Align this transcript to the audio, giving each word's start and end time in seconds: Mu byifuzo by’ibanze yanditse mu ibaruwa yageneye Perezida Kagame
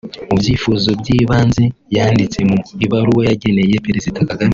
Mu 0.29 0.35
byifuzo 0.41 0.89
by’ibanze 1.01 1.63
yanditse 1.95 2.39
mu 2.49 2.57
ibaruwa 2.85 3.21
yageneye 3.29 3.83
Perezida 3.85 4.19
Kagame 4.29 4.49